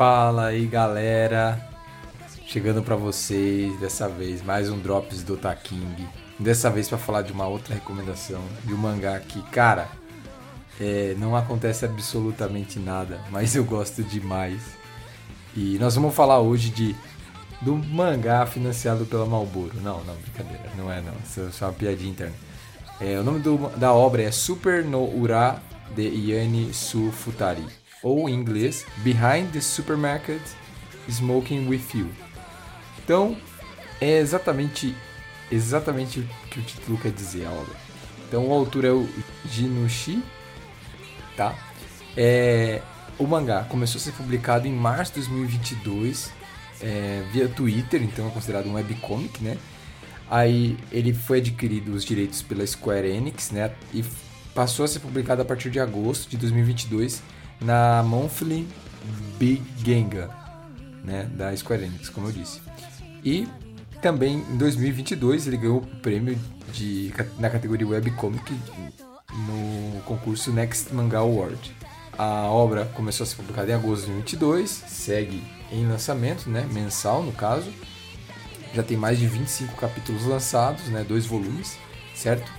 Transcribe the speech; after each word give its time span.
Fala 0.00 0.46
aí 0.46 0.64
galera, 0.64 1.60
chegando 2.46 2.82
para 2.82 2.96
vocês 2.96 3.78
dessa 3.78 4.08
vez 4.08 4.42
mais 4.42 4.70
um 4.70 4.78
Drops 4.78 5.22
do 5.22 5.36
Taking. 5.36 5.94
Dessa 6.38 6.70
vez 6.70 6.88
para 6.88 6.96
falar 6.96 7.20
de 7.20 7.32
uma 7.32 7.46
outra 7.46 7.74
recomendação 7.74 8.40
de 8.64 8.72
um 8.72 8.78
mangá 8.78 9.20
que, 9.20 9.42
cara, 9.50 9.88
é, 10.80 11.14
não 11.18 11.36
acontece 11.36 11.84
absolutamente 11.84 12.78
nada, 12.78 13.20
mas 13.30 13.54
eu 13.54 13.62
gosto 13.62 14.02
demais. 14.02 14.62
E 15.54 15.76
nós 15.78 15.96
vamos 15.96 16.14
falar 16.14 16.40
hoje 16.40 16.70
de 16.70 16.96
do 17.60 17.76
mangá 17.76 18.46
financiado 18.46 19.04
pela 19.04 19.26
Malboro. 19.26 19.82
Não, 19.82 20.02
não, 20.04 20.14
brincadeira, 20.14 20.70
não 20.78 20.90
é 20.90 21.02
não, 21.02 21.12
isso 21.22 21.42
é 21.42 21.50
só 21.50 21.66
uma 21.66 21.74
piadinha 21.74 22.12
interna. 22.12 22.36
É, 22.98 23.18
o 23.18 23.22
nome 23.22 23.40
do, 23.40 23.68
da 23.76 23.92
obra 23.92 24.22
é 24.22 24.30
Super 24.30 24.82
no 24.82 25.04
Ura 25.14 25.60
de 25.94 26.08
Yane 26.08 26.72
Su 26.72 27.12
Futari 27.12 27.79
ou 28.02 28.28
em 28.28 28.34
inglês 28.34 28.86
Behind 28.98 29.50
the 29.52 29.60
Supermarket 29.60 30.40
Smoking 31.08 31.68
with 31.68 31.84
You. 31.94 32.10
Então, 33.02 33.36
é 34.00 34.18
exatamente 34.18 34.94
exatamente 35.50 36.20
o 36.20 36.28
que 36.48 36.60
o 36.60 36.62
título 36.62 36.98
quer 36.98 37.12
dizer. 37.12 37.48
Então, 38.28 38.46
o 38.46 38.52
autor 38.52 38.84
é 38.84 38.90
o 38.90 39.08
Jinushi, 39.44 40.22
tá? 41.36 41.58
É, 42.16 42.80
o 43.18 43.26
mangá 43.26 43.64
começou 43.64 43.98
a 43.98 44.02
ser 44.02 44.12
publicado 44.12 44.68
em 44.68 44.72
março 44.72 45.14
de 45.14 45.20
2022 45.20 46.30
é, 46.80 47.22
via 47.32 47.48
Twitter, 47.48 48.02
então 48.02 48.28
é 48.28 48.30
considerado 48.30 48.66
um 48.66 48.74
webcomic, 48.74 49.42
né? 49.42 49.58
Aí 50.30 50.78
ele 50.92 51.12
foi 51.12 51.38
adquirido 51.38 51.92
os 51.92 52.04
direitos 52.04 52.40
pela 52.40 52.64
Square 52.64 53.08
Enix, 53.08 53.50
né? 53.50 53.72
E 53.92 54.04
passou 54.54 54.84
a 54.84 54.88
ser 54.88 55.00
publicado 55.00 55.42
a 55.42 55.44
partir 55.44 55.70
de 55.70 55.80
agosto 55.80 56.30
de 56.30 56.36
2022 56.36 57.22
na 57.60 58.02
Monthly 58.02 58.66
Big 59.38 59.62
Genga, 59.84 60.30
né, 61.04 61.28
da 61.34 61.54
Square 61.56 61.84
Enix, 61.84 62.08
como 62.08 62.28
eu 62.28 62.32
disse. 62.32 62.60
E 63.24 63.46
também 64.00 64.38
em 64.38 64.56
2022 64.56 65.46
ele 65.46 65.56
ganhou 65.56 65.78
o 65.78 65.86
prêmio 65.86 66.38
de, 66.72 67.12
na 67.38 67.50
categoria 67.50 67.86
Webcomic 67.86 68.52
no 69.32 70.00
concurso 70.02 70.52
Next 70.52 70.94
Manga 70.94 71.18
Award. 71.18 71.74
A 72.16 72.44
obra 72.44 72.86
começou 72.94 73.24
a 73.24 73.26
ser 73.26 73.36
publicada 73.36 73.70
em 73.70 73.74
agosto 73.74 74.02
de 74.02 74.12
2022, 74.12 74.70
segue 74.70 75.42
em 75.72 75.86
lançamento, 75.86 76.48
né, 76.50 76.66
mensal 76.72 77.22
no 77.22 77.32
caso. 77.32 77.72
Já 78.74 78.82
tem 78.82 78.96
mais 78.96 79.18
de 79.18 79.26
25 79.26 79.74
capítulos 79.76 80.24
lançados, 80.24 80.84
né, 80.88 81.04
dois 81.06 81.26
volumes, 81.26 81.76
certo? 82.14 82.50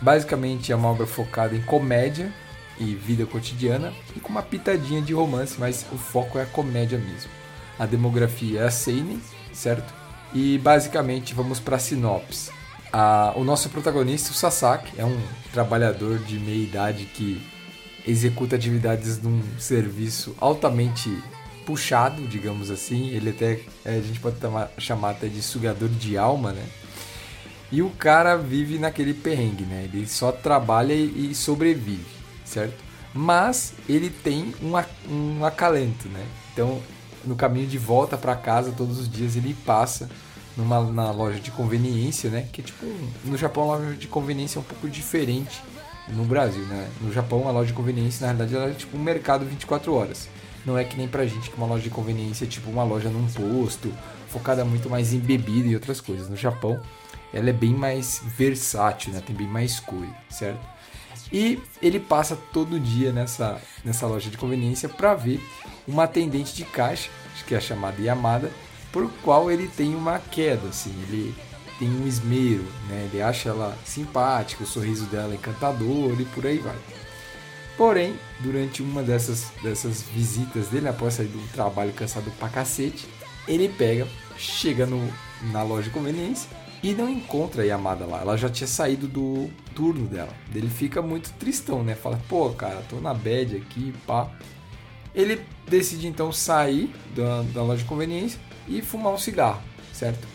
Basicamente 0.00 0.72
é 0.72 0.76
uma 0.76 0.88
obra 0.88 1.06
focada 1.06 1.54
em 1.54 1.62
comédia 1.62 2.32
e 2.80 2.94
vida 2.94 3.26
cotidiana 3.26 3.92
e 4.16 4.20
com 4.20 4.30
uma 4.30 4.42
pitadinha 4.42 5.02
de 5.02 5.12
romance, 5.12 5.56
mas 5.58 5.84
o 5.92 5.98
foco 5.98 6.38
é 6.38 6.42
a 6.42 6.46
comédia 6.46 6.98
mesmo. 6.98 7.30
A 7.78 7.84
demografia 7.84 8.60
é 8.60 8.66
a 8.66 8.70
Seinen, 8.70 9.20
certo? 9.52 9.92
E 10.32 10.58
basicamente 10.58 11.34
vamos 11.34 11.60
para 11.60 11.76
a 11.76 11.78
sinopse. 11.78 12.50
A, 12.92 13.34
o 13.36 13.44
nosso 13.44 13.68
protagonista, 13.68 14.30
o 14.30 14.34
Sasaki, 14.34 14.98
é 14.98 15.04
um 15.04 15.20
trabalhador 15.52 16.18
de 16.18 16.38
meia 16.38 16.64
idade 16.64 17.04
que 17.04 17.40
executa 18.06 18.56
atividades 18.56 19.20
num 19.22 19.42
serviço 19.58 20.34
altamente 20.40 21.10
puxado, 21.66 22.26
digamos 22.26 22.70
assim. 22.70 23.10
Ele 23.10 23.30
até 23.30 23.60
é, 23.84 23.96
a 23.96 24.00
gente 24.00 24.18
pode 24.18 24.36
chamar 24.78 25.10
até 25.10 25.28
de 25.28 25.42
sugador 25.42 25.88
de 25.88 26.16
alma, 26.16 26.52
né? 26.52 26.64
E 27.70 27.82
o 27.82 27.90
cara 27.90 28.36
vive 28.36 28.78
naquele 28.78 29.14
perrengue, 29.14 29.64
né? 29.64 29.84
Ele 29.84 30.06
só 30.08 30.32
trabalha 30.32 30.92
e 30.92 31.34
sobrevive 31.34 32.19
certo? 32.50 32.74
Mas 33.14 33.74
ele 33.88 34.10
tem 34.10 34.54
um, 34.62 34.72
um 35.12 35.44
acalento, 35.44 36.08
né? 36.08 36.24
Então, 36.52 36.80
no 37.24 37.34
caminho 37.34 37.66
de 37.66 37.78
volta 37.78 38.16
para 38.16 38.34
casa, 38.36 38.72
todos 38.72 38.98
os 38.98 39.08
dias 39.08 39.36
ele 39.36 39.54
passa 39.66 40.08
numa 40.56 40.80
na 40.80 41.10
loja 41.10 41.38
de 41.38 41.50
conveniência, 41.50 42.30
né? 42.30 42.48
Que 42.52 42.62
tipo, 42.62 42.86
no 43.24 43.36
Japão 43.36 43.72
a 43.72 43.76
loja 43.76 43.96
de 43.96 44.06
conveniência 44.06 44.58
é 44.58 44.60
um 44.60 44.64
pouco 44.64 44.88
diferente 44.88 45.62
no 46.08 46.24
Brasil, 46.24 46.62
né? 46.66 46.88
No 47.00 47.12
Japão 47.12 47.48
a 47.48 47.50
loja 47.50 47.68
de 47.68 47.72
conveniência 47.72 48.26
na 48.26 48.32
realidade 48.32 48.54
ela 48.54 48.70
é 48.70 48.74
tipo 48.74 48.96
um 48.96 49.00
mercado 49.02 49.44
24 49.44 49.92
horas. 49.94 50.28
Não 50.64 50.76
é 50.76 50.84
que 50.84 50.96
nem 50.96 51.08
pra 51.08 51.26
gente 51.26 51.50
que 51.50 51.56
uma 51.56 51.66
loja 51.66 51.82
de 51.82 51.90
conveniência 51.90 52.44
é 52.44 52.48
tipo 52.48 52.70
uma 52.70 52.84
loja 52.84 53.08
num 53.08 53.26
posto, 53.26 53.92
focada 54.28 54.64
muito 54.64 54.90
mais 54.90 55.12
em 55.12 55.18
bebida 55.18 55.68
e 55.68 55.74
outras 55.74 56.00
coisas. 56.00 56.28
No 56.28 56.36
Japão 56.36 56.80
ela 57.32 57.48
é 57.50 57.52
bem 57.52 57.74
mais 57.74 58.20
versátil, 58.36 59.12
né? 59.12 59.22
Tem 59.24 59.34
bem 59.34 59.46
mais 59.46 59.80
coisa, 59.80 60.12
certo? 60.28 60.60
E 61.32 61.60
ele 61.80 62.00
passa 62.00 62.36
todo 62.52 62.80
dia 62.80 63.12
nessa, 63.12 63.60
nessa 63.84 64.06
loja 64.06 64.30
de 64.30 64.36
conveniência 64.36 64.88
para 64.88 65.14
ver 65.14 65.40
uma 65.86 66.04
atendente 66.04 66.54
de 66.54 66.64
caixa, 66.64 67.08
que 67.46 67.54
é 67.54 67.60
chamada 67.60 68.00
Yamada, 68.00 68.50
por 68.92 69.10
qual 69.22 69.50
ele 69.50 69.68
tem 69.68 69.94
uma 69.94 70.18
queda, 70.18 70.68
assim, 70.68 70.90
ele 71.08 71.34
tem 71.78 71.88
um 71.88 72.06
esmero, 72.06 72.64
né? 72.88 73.08
Ele 73.10 73.22
acha 73.22 73.48
ela 73.48 73.76
simpática, 73.84 74.64
o 74.64 74.66
sorriso 74.66 75.06
dela 75.06 75.32
é 75.32 75.36
encantador 75.36 76.20
e 76.20 76.24
por 76.26 76.46
aí 76.46 76.58
vai. 76.58 76.76
Porém, 77.76 78.14
durante 78.40 78.82
uma 78.82 79.02
dessas, 79.02 79.46
dessas 79.62 80.02
visitas 80.02 80.68
dele, 80.68 80.88
após 80.88 81.14
sair 81.14 81.28
do 81.28 81.52
trabalho 81.52 81.92
cansado 81.92 82.30
pra 82.38 82.48
cacete, 82.48 83.08
ele 83.48 83.68
pega, 83.68 84.06
chega 84.36 84.84
no, 84.84 85.10
na 85.52 85.62
loja 85.62 85.84
de 85.84 85.90
conveniência 85.90 86.48
e 86.82 86.94
não 86.94 87.08
encontra 87.08 87.62
a 87.62 87.64
Yamada 87.64 88.06
lá. 88.06 88.20
Ela 88.20 88.36
já 88.36 88.48
tinha 88.48 88.66
saído 88.66 89.06
do 89.06 89.50
turno 89.74 90.06
dela. 90.06 90.32
Ele 90.54 90.68
fica 90.68 91.02
muito 91.02 91.32
tristão, 91.34 91.82
né? 91.82 91.94
Fala, 91.94 92.18
pô, 92.28 92.50
cara, 92.50 92.82
tô 92.88 92.96
na 92.96 93.12
bad 93.12 93.56
aqui, 93.56 93.92
pá. 94.06 94.30
Ele 95.14 95.44
decide 95.68 96.06
então 96.06 96.32
sair 96.32 96.92
da, 97.14 97.42
da 97.42 97.62
loja 97.62 97.82
de 97.82 97.88
conveniência 97.88 98.40
e 98.68 98.80
fumar 98.80 99.12
um 99.12 99.18
cigarro, 99.18 99.60
certo? 99.92 100.26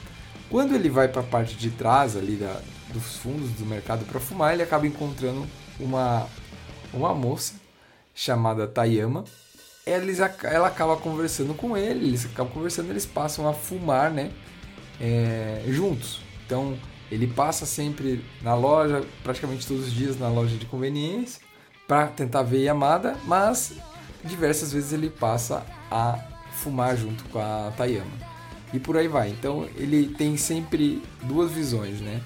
Quando 0.49 0.75
ele 0.75 0.89
vai 0.89 1.07
para 1.07 1.21
a 1.21 1.25
parte 1.25 1.55
de 1.55 1.71
trás 1.71 2.15
ali 2.15 2.35
da, 2.35 2.61
dos 2.93 3.17
fundos 3.17 3.49
do 3.51 3.65
mercado 3.65 4.05
para 4.05 4.19
fumar, 4.19 4.53
ele 4.53 4.63
acaba 4.63 4.85
encontrando 4.85 5.47
uma, 5.79 6.27
uma 6.93 7.13
moça 7.13 7.55
chamada 8.13 8.67
Tayama. 8.67 9.23
Eles, 9.85 10.19
ela 10.43 10.67
acaba 10.67 10.97
conversando 10.97 11.53
com 11.53 11.77
ele, 11.77 12.07
eles 12.07 12.25
acabam 12.25 12.51
conversando, 12.53 12.89
eles 12.89 13.05
passam 13.05 13.47
a 13.47 13.53
fumar, 13.53 14.11
né? 14.11 14.31
É, 14.99 15.63
juntos. 15.67 16.21
Então 16.45 16.77
ele 17.11 17.27
passa 17.27 17.65
sempre 17.65 18.23
na 18.41 18.55
loja, 18.55 19.03
praticamente 19.23 19.67
todos 19.67 19.87
os 19.87 19.93
dias 19.93 20.19
na 20.19 20.27
loja 20.27 20.55
de 20.57 20.65
conveniência, 20.65 21.41
para 21.87 22.07
tentar 22.07 22.41
ver 22.41 22.63
Yamada, 22.63 23.15
mas 23.25 23.73
diversas 24.23 24.73
vezes 24.73 24.91
ele 24.91 25.09
passa 25.09 25.65
a 25.91 26.17
fumar 26.51 26.97
junto 26.97 27.23
com 27.25 27.39
a 27.39 27.71
Tayama. 27.77 28.11
E 28.73 28.79
por 28.79 28.97
aí 28.97 29.07
vai. 29.07 29.29
Então 29.29 29.67
ele 29.75 30.07
tem 30.07 30.35
sempre 30.35 31.01
duas 31.23 31.51
visões, 31.51 32.01
né? 32.01 32.21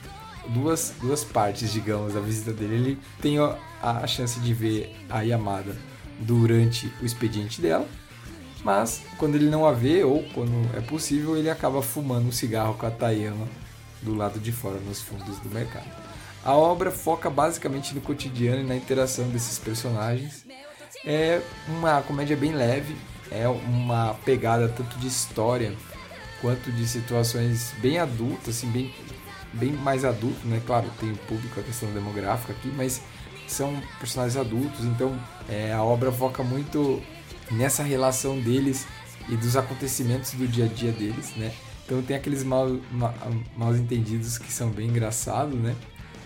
Duas, 0.47 0.93
duas 0.99 1.23
partes, 1.23 1.71
digamos, 1.71 2.13
da 2.13 2.19
visita 2.19 2.53
dele. 2.53 2.75
Ele 2.75 2.99
tem 3.21 3.37
a 3.81 4.07
chance 4.07 4.39
de 4.39 4.53
ver 4.53 4.95
a 5.09 5.21
Yamada 5.21 5.75
durante 6.19 6.91
o 7.01 7.05
expediente 7.05 7.61
dela, 7.61 7.87
mas 8.63 9.03
quando 9.17 9.35
ele 9.35 9.49
não 9.49 9.65
a 9.65 9.71
vê, 9.71 10.03
ou 10.03 10.23
quando 10.33 10.51
é 10.75 10.81
possível, 10.81 11.37
ele 11.37 11.49
acaba 11.49 11.81
fumando 11.81 12.27
um 12.27 12.31
cigarro 12.31 12.73
com 12.73 12.85
a 12.85 12.91
Tayama 12.91 13.47
do 14.01 14.15
lado 14.15 14.39
de 14.39 14.51
fora, 14.51 14.79
nos 14.79 15.01
fundos 15.01 15.39
do 15.39 15.49
mercado. 15.49 15.89
A 16.43 16.53
obra 16.53 16.91
foca 16.91 17.29
basicamente 17.29 17.93
no 17.93 18.01
cotidiano 18.01 18.61
e 18.61 18.65
na 18.65 18.75
interação 18.75 19.27
desses 19.29 19.59
personagens. 19.59 20.45
É 21.05 21.41
uma 21.67 22.01
comédia 22.01 22.35
bem 22.35 22.51
leve, 22.51 22.95
é 23.31 23.47
uma 23.47 24.15
pegada 24.25 24.67
tanto 24.67 24.97
de 24.97 25.07
história 25.07 25.73
quanto 26.41 26.71
de 26.71 26.87
situações 26.87 27.73
bem 27.81 27.99
adultas, 27.99 28.57
assim, 28.57 28.69
bem, 28.69 28.93
bem 29.53 29.71
mais 29.71 30.05
adulto, 30.05 30.47
né? 30.47 30.61
Claro, 30.65 30.89
tem 30.99 31.11
o 31.11 31.17
público, 31.17 31.59
a 31.59 31.63
questão 31.63 31.89
demográfica 31.91 32.53
aqui, 32.53 32.69
mas 32.75 33.01
são 33.47 33.81
personagens 33.99 34.37
adultos, 34.37 34.85
então 34.85 35.17
é, 35.49 35.73
a 35.73 35.83
obra 35.83 36.11
foca 36.11 36.43
muito 36.43 37.01
nessa 37.51 37.83
relação 37.83 38.39
deles 38.39 38.85
e 39.27 39.35
dos 39.35 39.55
acontecimentos 39.55 40.31
do 40.33 40.47
dia 40.47 40.65
a 40.65 40.67
dia 40.67 40.91
deles, 40.91 41.35
né? 41.35 41.53
Então 41.89 42.03
tem 42.03 42.15
aqueles 42.15 42.43
mal, 42.43 42.69
mal, 42.91 43.11
mal 43.57 43.75
entendidos 43.75 44.37
que 44.37 44.53
são 44.53 44.69
bem 44.69 44.89
engraçados, 44.89 45.55
né? 45.59 45.75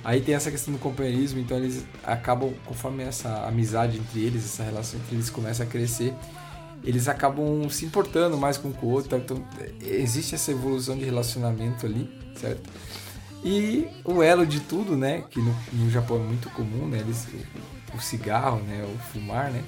Aí 0.03 0.19
tem 0.19 0.35
essa 0.35 0.51
questão 0.51 0.73
do 0.73 0.77
companheirismo, 0.77 1.39
então 1.39 1.55
eles 1.55 1.85
acabam, 2.03 2.53
conforme 2.65 3.01
essa 3.03 3.47
amizade 3.47 3.97
entre 3.97 4.19
eles, 4.19 4.43
essa 4.43 4.61
relação 4.61 4.99
entre 4.99 5.15
eles 5.15 5.29
começa 5.29 5.63
a 5.63 5.65
crescer, 5.65 6.13
eles 6.83 7.07
acabam 7.07 7.69
se 7.69 7.85
importando 7.85 8.37
mais 8.37 8.57
com 8.57 8.67
o 8.67 8.85
outro, 8.89 9.17
então 9.17 9.41
existe 9.81 10.35
essa 10.35 10.51
evolução 10.51 10.97
de 10.97 11.05
relacionamento 11.05 11.85
ali, 11.85 12.11
certo? 12.35 12.69
E 13.41 13.87
o 14.03 14.21
elo 14.21 14.45
de 14.45 14.59
tudo, 14.59 14.97
né, 14.97 15.23
que 15.29 15.39
no, 15.39 15.55
no 15.71 15.89
Japão 15.89 16.17
é 16.17 16.23
muito 16.27 16.49
comum, 16.49 16.89
né, 16.89 16.99
eles, 16.99 17.25
o, 17.93 17.97
o 17.97 18.01
cigarro, 18.01 18.59
né, 18.63 18.83
o 18.83 18.97
fumar, 19.13 19.49
né, 19.49 19.63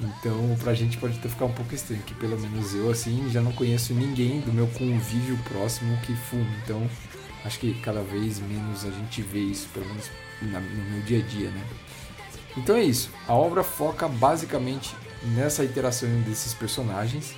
então, 0.00 0.56
pra 0.60 0.74
gente 0.74 0.98
pode 0.98 1.18
até 1.18 1.28
ficar 1.28 1.44
um 1.46 1.52
pouco 1.52 1.74
estranho, 1.74 2.02
que 2.02 2.14
pelo 2.14 2.38
menos 2.38 2.74
eu, 2.74 2.90
assim, 2.90 3.28
já 3.30 3.40
não 3.40 3.52
conheço 3.52 3.94
ninguém 3.94 4.40
do 4.40 4.52
meu 4.52 4.66
convívio 4.66 5.38
próximo 5.44 5.96
que 6.02 6.14
fume. 6.14 6.50
Então, 6.64 6.88
acho 7.44 7.58
que 7.58 7.74
cada 7.80 8.02
vez 8.02 8.40
menos 8.40 8.84
a 8.84 8.90
gente 8.90 9.22
vê 9.22 9.40
isso, 9.40 9.68
pelo 9.72 9.86
menos 9.86 10.10
no 10.42 10.84
meu 10.90 11.02
dia 11.02 11.18
a 11.18 11.22
dia, 11.22 11.50
né? 11.50 11.62
Então 12.56 12.76
é 12.76 12.82
isso. 12.82 13.10
A 13.26 13.34
obra 13.34 13.62
foca 13.62 14.08
basicamente 14.08 14.94
nessa 15.34 15.64
interação 15.64 16.08
desses 16.22 16.54
personagens, 16.54 17.34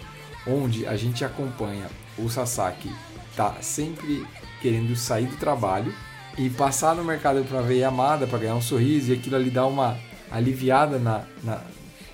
onde 0.47 0.87
a 0.87 0.97
gente 0.97 1.25
acompanha 1.25 1.87
o 2.19 2.29
Sasaki 2.29 2.91
tá 3.35 3.56
sempre 3.61 4.26
querendo 4.62 4.97
sair 4.97 5.26
do 5.26 5.37
trabalho 5.37 5.94
e 6.38 6.49
passar 6.49 6.94
no 6.94 7.05
mercado 7.05 7.44
para 7.44 7.61
ver 7.61 7.79
Yamada, 7.79 8.26
para 8.26 8.38
ganhar 8.38 8.55
um 8.55 8.62
sorriso, 8.62 9.12
e 9.12 9.14
aquilo 9.14 9.37
ali 9.37 9.50
dá 9.50 9.67
uma 9.67 9.99
aliviada 10.31 10.99
na, 10.99 11.25
na, 11.43 11.62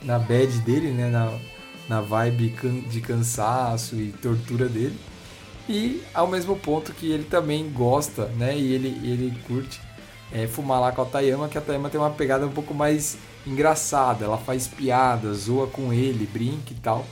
na 0.05 0.19
bad 0.19 0.59
dele, 0.61 0.91
né? 0.91 1.09
Na, 1.09 1.33
na 1.89 2.01
vibe 2.01 2.55
de 2.89 3.01
cansaço 3.01 3.97
e 3.97 4.13
tortura 4.13 4.69
dele. 4.69 4.99
E 5.69 6.03
ao 6.13 6.27
mesmo 6.27 6.57
ponto 6.57 6.93
que 6.93 7.11
ele 7.11 7.25
também 7.25 7.71
gosta, 7.71 8.27
né? 8.37 8.57
E 8.57 8.73
ele, 8.73 8.89
ele 9.03 9.39
curte 9.47 9.81
é, 10.33 10.47
fumar 10.47 10.81
lá 10.81 10.93
com 10.93 11.03
a 11.03 11.05
Tayama, 11.05 11.49
que 11.49 11.59
a 11.59 11.61
Tayama 11.61 11.91
tem 11.91 12.01
uma 12.01 12.11
pegada 12.11 12.47
um 12.47 12.51
pouco 12.51 12.75
mais 12.75 13.17
engraçada. 13.47 14.25
Ela 14.25 14.39
faz 14.39 14.67
piadas, 14.67 15.39
zoa 15.39 15.67
com 15.67 15.93
ele, 15.93 16.27
brinca 16.27 16.73
e 16.73 16.77
tal. 16.77 17.07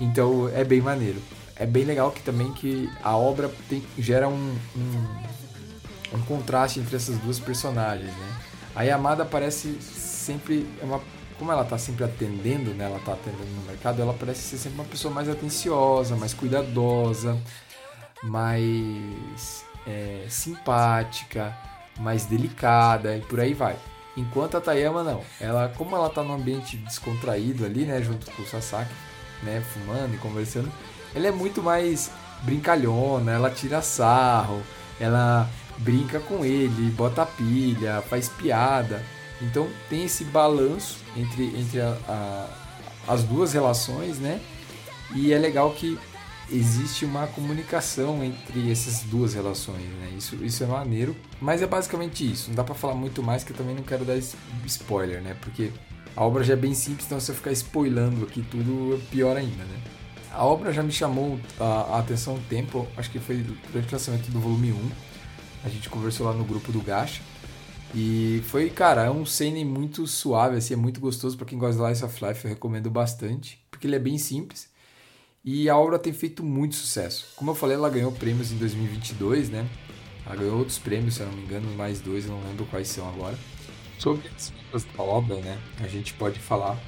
Então 0.00 0.48
é 0.48 0.64
bem 0.64 0.80
maneiro. 0.80 1.20
É 1.56 1.66
bem 1.66 1.84
legal 1.84 2.10
que 2.10 2.22
também 2.22 2.52
que 2.52 2.88
a 3.02 3.16
obra 3.16 3.50
tem, 3.68 3.82
gera 3.98 4.28
um, 4.28 4.56
um, 4.76 6.16
um 6.16 6.22
contraste 6.22 6.80
entre 6.80 6.96
essas 6.96 7.18
duas 7.18 7.38
personagens, 7.38 8.10
né? 8.10 8.36
A 8.74 8.82
Yamada 8.84 9.24
parece 9.24 9.76
sempre 9.82 10.66
é 10.80 10.84
uma 10.84 11.00
como 11.42 11.50
ela 11.50 11.62
está 11.62 11.76
sempre 11.76 12.04
atendendo, 12.04 12.72
né? 12.72 12.84
Ela 12.84 12.98
está 12.98 13.14
atendendo 13.14 13.50
no 13.56 13.62
mercado, 13.62 14.00
ela 14.00 14.14
parece 14.14 14.42
ser 14.42 14.58
sempre 14.58 14.78
uma 14.78 14.86
pessoa 14.86 15.12
mais 15.12 15.28
atenciosa, 15.28 16.14
mais 16.14 16.32
cuidadosa, 16.32 17.36
mais 18.22 19.64
é, 19.84 20.24
simpática, 20.28 21.52
mais 21.98 22.26
delicada 22.26 23.16
e 23.16 23.22
por 23.22 23.40
aí 23.40 23.54
vai. 23.54 23.74
Enquanto 24.16 24.56
a 24.56 24.60
Tayama 24.60 25.02
não, 25.02 25.20
ela 25.40 25.68
como 25.76 25.96
ela 25.96 26.06
está 26.06 26.22
num 26.22 26.34
ambiente 26.34 26.76
descontraído 26.76 27.64
ali, 27.64 27.84
né, 27.84 28.00
junto 28.00 28.30
com 28.30 28.42
o 28.42 28.46
Sasaki, 28.46 28.92
né, 29.42 29.60
fumando 29.72 30.14
e 30.14 30.18
conversando, 30.18 30.70
ela 31.12 31.26
é 31.26 31.32
muito 31.32 31.60
mais 31.60 32.08
brincalhona, 32.42 33.32
ela 33.32 33.50
tira 33.50 33.82
sarro, 33.82 34.62
ela 35.00 35.50
brinca 35.78 36.20
com 36.20 36.44
ele, 36.44 36.88
bota 36.92 37.26
pilha, 37.26 38.00
faz 38.02 38.28
piada. 38.28 39.02
Então 39.42 39.68
tem 39.88 40.04
esse 40.04 40.24
balanço 40.24 40.98
entre, 41.16 41.46
entre 41.58 41.80
a, 41.80 41.96
a, 42.08 42.48
as 43.12 43.24
duas 43.24 43.52
relações, 43.52 44.18
né? 44.18 44.40
E 45.14 45.32
é 45.32 45.38
legal 45.38 45.72
que 45.72 45.98
existe 46.50 47.04
uma 47.04 47.26
comunicação 47.26 48.22
entre 48.22 48.70
essas 48.70 49.02
duas 49.02 49.34
relações, 49.34 49.82
né? 50.00 50.12
Isso, 50.16 50.36
isso 50.44 50.62
é 50.62 50.66
maneiro, 50.66 51.16
mas 51.40 51.60
é 51.60 51.66
basicamente 51.66 52.30
isso. 52.30 52.48
Não 52.48 52.54
dá 52.54 52.64
para 52.64 52.74
falar 52.74 52.94
muito 52.94 53.22
mais 53.22 53.42
que 53.42 53.52
eu 53.52 53.56
também 53.56 53.74
não 53.74 53.82
quero 53.82 54.04
dar 54.04 54.16
spoiler, 54.66 55.20
né? 55.20 55.36
Porque 55.40 55.70
a 56.14 56.24
obra 56.24 56.44
já 56.44 56.52
é 56.52 56.56
bem 56.56 56.74
simples, 56.74 57.06
então 57.06 57.18
se 57.18 57.30
eu 57.30 57.34
ficar 57.34 57.52
spoilando 57.52 58.24
aqui 58.24 58.42
tudo, 58.42 58.94
é 58.94 59.10
pior 59.10 59.36
ainda, 59.36 59.64
né? 59.64 59.80
A 60.30 60.44
obra 60.44 60.72
já 60.72 60.82
me 60.82 60.92
chamou 60.92 61.38
a, 61.60 61.98
atenção 61.98 62.34
um 62.36 62.42
tempo, 62.42 62.86
acho 62.96 63.10
que 63.10 63.18
foi 63.18 63.44
durante 63.70 63.88
o 63.88 63.92
lançamento 63.92 64.30
do 64.30 64.40
volume 64.40 64.72
1. 64.72 64.90
A 65.64 65.68
gente 65.68 65.88
conversou 65.90 66.26
lá 66.26 66.32
no 66.32 66.44
grupo 66.44 66.72
do 66.72 66.80
Gacha. 66.80 67.22
E 67.94 68.42
foi, 68.46 68.70
cara, 68.70 69.04
é 69.04 69.10
um 69.10 69.26
seinen 69.26 69.64
muito 69.64 70.06
suave, 70.06 70.56
assim, 70.56 70.72
é 70.72 70.76
muito 70.76 70.98
gostoso 70.98 71.36
para 71.36 71.46
quem 71.46 71.58
gosta 71.58 71.82
de 71.82 71.88
Life 71.88 72.04
of 72.04 72.24
Life, 72.24 72.44
eu 72.44 72.50
recomendo 72.50 72.90
bastante, 72.90 73.62
porque 73.70 73.86
ele 73.86 73.96
é 73.96 73.98
bem 73.98 74.16
simples. 74.16 74.70
E 75.44 75.68
a 75.68 75.76
obra 75.76 75.98
tem 75.98 76.12
feito 76.12 76.42
muito 76.42 76.74
sucesso. 76.74 77.34
Como 77.36 77.50
eu 77.50 77.54
falei, 77.54 77.76
ela 77.76 77.90
ganhou 77.90 78.10
prêmios 78.12 78.50
em 78.52 78.56
2022, 78.56 79.50
né? 79.50 79.68
Ela 80.24 80.36
ganhou 80.36 80.58
outros 80.58 80.78
prêmios, 80.78 81.14
se 81.14 81.20
eu 81.20 81.26
não 81.26 81.34
me 81.34 81.42
engano, 81.42 81.68
mais 81.76 82.00
dois, 82.00 82.24
eu 82.24 82.30
não 82.30 82.42
lembro 82.48 82.64
quais 82.66 82.88
são 82.88 83.08
agora. 83.08 83.36
Sobre 83.98 84.30
as 84.72 84.84
da 84.84 85.02
obra, 85.02 85.36
né? 85.36 85.58
A 85.80 85.88
gente 85.88 86.14
pode 86.14 86.38
falar, 86.38 86.80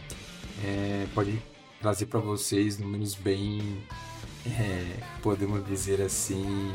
é, 0.64 1.06
pode 1.14 1.42
trazer 1.80 2.06
para 2.06 2.20
vocês 2.20 2.78
números 2.78 3.14
bem, 3.14 3.84
é, 4.46 5.00
podemos 5.20 5.66
dizer 5.66 6.00
assim, 6.00 6.72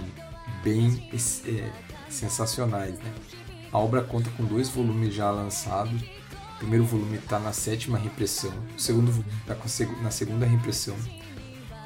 bem 0.64 1.10
é, 1.46 1.72
sensacionais, 2.10 3.00
né? 3.00 3.14
A 3.72 3.78
obra 3.78 4.02
conta 4.02 4.30
com 4.32 4.44
dois 4.44 4.70
volumes 4.70 5.14
já 5.14 5.30
lançados. 5.30 6.02
O 6.02 6.58
primeiro 6.60 6.86
volume 6.86 7.18
está 7.18 7.40
na 7.40 7.54
sétima 7.54 7.98
reimpressão, 7.98 8.52
o 8.76 8.80
segundo 8.80 9.12
volume 9.12 9.32
está 9.42 9.56
na 10.02 10.12
segunda 10.12 10.46
reimpressão. 10.46 10.96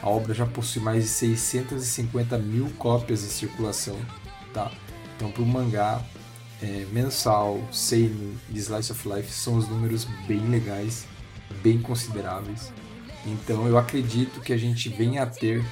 A 0.01 0.09
obra 0.09 0.33
já 0.33 0.45
possui 0.45 0.81
mais 0.81 1.03
de 1.03 1.09
650 1.09 2.37
mil 2.39 2.69
cópias 2.77 3.23
em 3.23 3.27
circulação, 3.27 3.97
tá? 4.53 4.71
Então, 5.15 5.31
para 5.31 5.43
o 5.43 5.45
mangá 5.45 6.03
é, 6.61 6.85
mensal, 6.91 7.61
seinen 7.71 8.37
e 8.49 8.57
slice 8.57 8.91
of 8.91 9.07
life 9.07 9.31
são 9.31 9.55
os 9.55 9.67
números 9.67 10.05
bem 10.27 10.41
legais, 10.49 11.05
bem 11.61 11.79
consideráveis. 11.79 12.73
Então, 13.25 13.67
eu 13.67 13.77
acredito 13.77 14.41
que 14.41 14.51
a 14.51 14.57
gente 14.57 14.89
venha 14.89 15.23
a 15.23 15.25
ter 15.25 15.63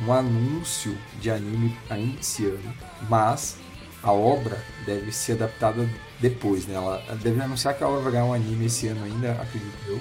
um 0.00 0.12
anúncio 0.12 0.96
de 1.20 1.30
anime 1.30 1.76
ainda 1.88 2.20
esse 2.20 2.44
ano, 2.44 2.74
mas 3.08 3.56
a 4.04 4.12
obra 4.12 4.62
deve 4.84 5.10
ser 5.10 5.32
adaptada 5.32 5.88
depois, 6.20 6.66
né? 6.66 6.74
Ela 6.74 6.98
deve 7.22 7.40
anunciar 7.40 7.74
que 7.74 7.82
a 7.82 7.88
obra 7.88 8.02
vai 8.02 8.12
ganhar 8.12 8.26
um 8.26 8.34
anime 8.34 8.66
esse 8.66 8.86
ano 8.86 9.02
ainda, 9.02 9.32
acredito 9.32 9.74
eu. 9.86 9.98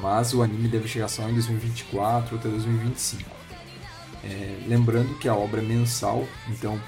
Mas 0.00 0.34
o 0.34 0.42
anime 0.42 0.68
deve 0.68 0.88
chegar 0.88 1.08
só 1.08 1.22
em 1.28 1.32
2024 1.32 2.34
ou 2.34 2.40
até 2.40 2.48
2025. 2.48 3.30
É, 4.24 4.58
lembrando 4.66 5.16
que 5.18 5.28
a 5.28 5.34
obra 5.34 5.60
é 5.60 5.64
mensal, 5.64 6.26
então 6.48 6.78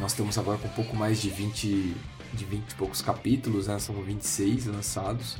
nós 0.00 0.12
estamos 0.12 0.38
agora 0.38 0.56
com 0.58 0.66
um 0.66 0.72
pouco 0.72 0.96
mais 0.96 1.20
de 1.20 1.28
20, 1.28 1.94
de 2.32 2.44
20 2.46 2.70
e 2.70 2.74
poucos 2.74 3.02
capítulos, 3.02 3.66
né? 3.66 3.78
São 3.78 3.94
26 3.96 4.66
lançados. 4.66 5.36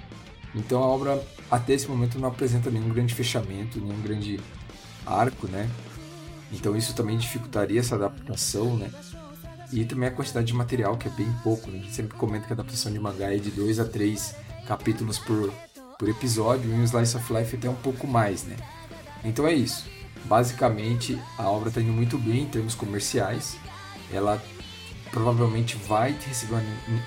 Então 0.54 0.82
a 0.82 0.86
obra 0.86 1.26
até 1.50 1.72
esse 1.72 1.88
momento 1.88 2.18
não 2.18 2.28
apresenta 2.28 2.70
nenhum 2.70 2.90
grande 2.90 3.14
fechamento, 3.14 3.80
nenhum 3.80 4.02
grande 4.02 4.38
arco, 5.06 5.48
né? 5.48 5.68
Então 6.52 6.76
isso 6.76 6.94
também 6.94 7.16
dificultaria 7.16 7.80
essa 7.80 7.94
adaptação, 7.94 8.76
né? 8.76 8.90
E 9.72 9.84
também 9.84 10.08
a 10.08 10.12
quantidade 10.12 10.46
de 10.46 10.54
material, 10.54 10.96
que 10.96 11.08
é 11.08 11.10
bem 11.10 11.32
pouco. 11.42 11.70
Né? 11.70 11.78
A 11.78 11.82
gente 11.82 11.94
sempre 11.94 12.16
comenta 12.16 12.46
que 12.46 12.52
a 12.52 12.54
adaptação 12.54 12.92
de 12.92 12.98
mangá 12.98 13.34
é 13.34 13.38
de 13.38 13.50
2 13.50 13.80
a 13.80 13.84
3 13.84 14.34
capítulos 14.66 15.18
por, 15.18 15.52
por 15.98 16.08
episódio, 16.08 16.70
e 16.70 16.80
o 16.80 16.84
Slice 16.84 17.16
of 17.16 17.32
Life 17.32 17.56
até 17.56 17.68
um 17.68 17.74
pouco 17.74 18.06
mais, 18.06 18.44
né? 18.44 18.56
Então 19.24 19.46
é 19.46 19.54
isso. 19.54 19.88
Basicamente, 20.24 21.20
a 21.38 21.48
obra 21.48 21.68
está 21.68 21.80
indo 21.80 21.92
muito 21.92 22.18
bem 22.18 22.42
em 22.42 22.48
termos 22.48 22.74
comerciais. 22.74 23.56
Ela 24.12 24.42
provavelmente 25.10 25.76
vai 25.76 26.16
receber 26.26 26.62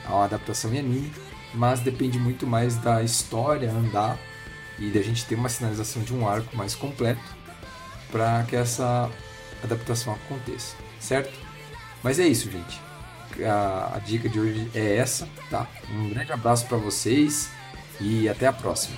uma 0.07 0.25
adaptação 0.25 0.73
em 0.73 0.79
anime, 0.79 1.11
mas 1.53 1.79
depende 1.79 2.17
muito 2.17 2.47
mais 2.47 2.75
da 2.77 3.03
história 3.03 3.71
andar 3.71 4.17
e 4.77 4.89
da 4.89 5.01
gente 5.01 5.25
ter 5.25 5.35
uma 5.35 5.49
sinalização 5.49 6.01
de 6.01 6.13
um 6.13 6.27
arco 6.27 6.55
mais 6.55 6.75
completo 6.75 7.21
para 8.11 8.43
que 8.43 8.55
essa 8.55 9.09
adaptação 9.63 10.13
aconteça, 10.13 10.75
certo? 10.99 11.37
Mas 12.03 12.19
é 12.19 12.27
isso, 12.27 12.49
gente. 12.51 12.81
A, 13.45 13.95
a 13.95 13.99
dica 13.99 14.27
de 14.27 14.39
hoje 14.39 14.69
é 14.73 14.97
essa, 14.97 15.27
tá? 15.49 15.67
Um 15.91 16.09
grande 16.09 16.31
abraço 16.31 16.65
para 16.65 16.77
vocês 16.77 17.49
e 17.99 18.27
até 18.27 18.47
a 18.47 18.53
próxima. 18.53 18.97